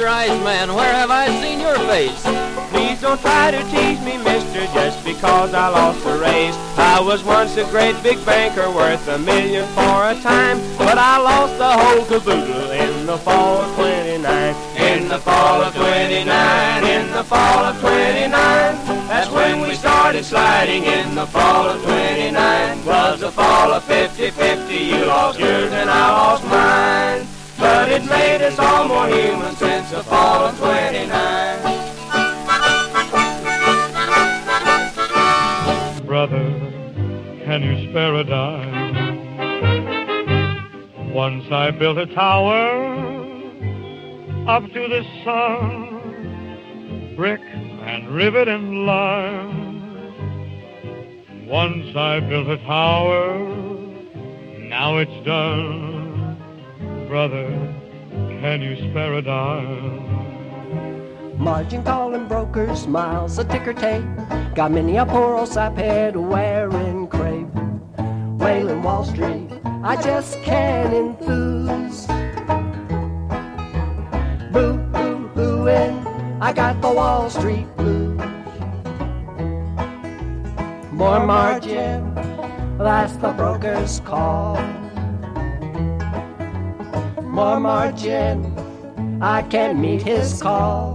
[0.00, 0.74] nice man.
[0.74, 2.22] Where have I seen your face?
[2.70, 6.56] Please don't try to tease me, mister, just because I lost the race.
[6.76, 11.18] I was once a great big banker worth a million for a time, but I
[11.18, 14.54] lost the whole caboodle in the fall of 29.
[14.76, 18.30] In the fall of 29, in the fall of 29.
[19.06, 22.84] That's when we started sliding in the fall of 29.
[22.84, 26.03] Was the fall of 50-50, you lost yours and I
[28.02, 31.04] it us all more human since the fall of 29.
[36.04, 36.42] Brother,
[37.44, 38.72] can you spare a dime?
[41.12, 42.80] Once I built a tower
[44.48, 49.72] up to the sun, brick and rivet and lime.
[51.46, 53.38] Once I built a tower,
[54.58, 55.94] now it's done.
[57.08, 57.83] Brother,
[58.40, 60.24] can you spare a dime?
[61.38, 64.04] Margin calling brokers, smiles, a ticker tape.
[64.54, 67.48] Got many a poor old saphead wearing crepe.
[68.40, 69.48] Wailing Wall Street,
[69.82, 72.06] I just can't enthuse.
[74.52, 76.06] Boo hoo hooing,
[76.40, 78.20] I got the Wall Street blues.
[80.92, 82.14] More margin,
[82.78, 84.83] that's the broker's call.
[87.34, 88.54] More margin,
[89.20, 90.94] I can meet his call.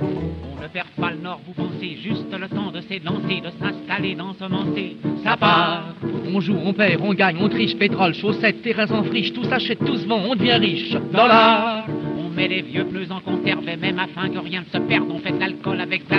[0.00, 4.16] On ne perd pas le nord, vous pensez juste le temps de s'élancer, de s'installer,
[4.16, 4.96] d'ensemencer.
[5.22, 5.94] Ça part.
[6.34, 9.78] On joue, on perd, on gagne, on triche, pétrole, chaussettes, terrains en friche, tout s'achète,
[9.78, 10.90] tout se vend, on devient riche.
[11.12, 11.84] Dollars.
[12.18, 15.06] On met les vieux pneus en conserve et même afin que rien ne se perde,
[15.08, 16.16] on fait de l'alcool avec ça.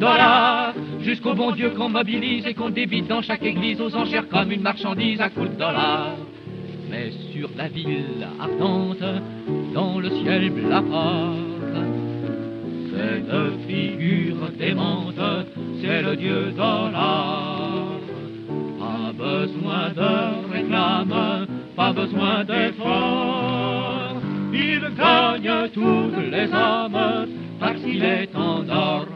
[0.00, 0.74] Dollars.
[1.02, 4.62] Jusqu'au bon Dieu qu'on mobilise et qu'on débite dans chaque église aux enchères comme une
[4.62, 6.16] marchandise à coups de dollars.
[6.90, 9.04] Mais sur la ville ardente,
[9.72, 11.36] dans le ciel blafard,
[12.92, 15.46] cette figure démente,
[15.80, 17.86] c'est le dieu dollar.
[18.78, 21.46] Pas besoin de réclame,
[21.76, 24.20] pas besoin d'effort.
[24.52, 27.28] Il gagne toutes les hommes
[27.60, 29.06] parce qu'il est en or